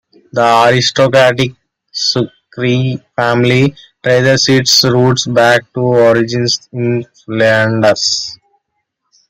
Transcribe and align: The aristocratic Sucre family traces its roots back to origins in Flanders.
The 0.31 0.63
aristocratic 0.69 1.51
Sucre 1.91 3.03
family 3.15 3.75
traces 4.03 4.49
its 4.49 4.83
roots 4.83 5.27
back 5.27 5.71
to 5.73 5.79
origins 5.79 6.67
in 6.73 7.03
Flanders. 7.23 8.35